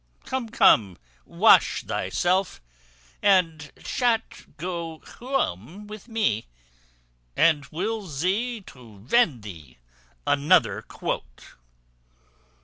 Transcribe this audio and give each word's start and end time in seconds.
Come, 0.25 0.49
come, 0.49 0.97
wash 1.27 1.83
thyself, 1.83 2.59
and 3.21 3.71
shat 3.85 4.57
go 4.57 4.97
huome 5.01 5.85
with 5.85 6.07
me; 6.07 6.47
and 7.37 7.67
we'l 7.71 8.07
zee 8.07 8.61
to 8.61 8.97
vind 9.01 9.43
thee 9.43 9.77
another 10.25 10.81
quoat." 10.81 11.53